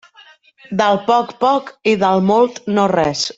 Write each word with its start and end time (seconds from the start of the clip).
Del 0.79 0.97
poc, 1.09 1.35
poc, 1.45 1.69
i 1.93 1.93
del 2.05 2.25
molt, 2.31 2.59
no 2.79 2.89
res. 2.97 3.27